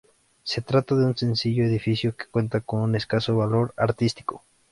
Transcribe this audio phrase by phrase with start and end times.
[0.41, 4.43] Se trata de un sencillo edificio que cuenta con un escaso valor artístico.